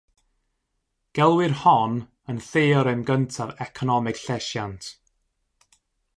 Gelwir 1.15 1.53
hon 1.63 1.93
yn 2.31 2.39
Theorem 2.49 3.01
Gyntaf 3.09 3.51
Economeg 3.67 4.17
Llesiant. 4.25 4.83